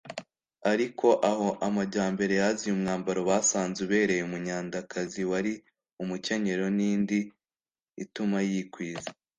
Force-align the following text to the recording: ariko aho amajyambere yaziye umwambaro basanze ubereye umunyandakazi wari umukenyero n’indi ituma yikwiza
ariko 0.71 1.07
aho 1.31 1.47
amajyambere 1.67 2.33
yaziye 2.41 2.71
umwambaro 2.73 3.21
basanze 3.29 3.77
ubereye 3.85 4.21
umunyandakazi 4.25 5.21
wari 5.31 5.53
umukenyero 6.01 6.65
n’indi 6.77 7.19
ituma 8.03 8.37
yikwiza 8.49 9.09